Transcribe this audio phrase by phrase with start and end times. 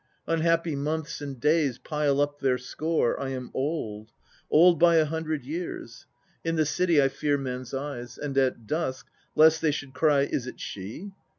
[0.25, 4.09] Unhappy months and days pile up their score; I am old;
[4.49, 6.07] old by a hundred years.
[6.43, 10.47] In the City I fear men's eyes, And at dusk, lest they should cry "Is
[10.47, 11.11] it she?"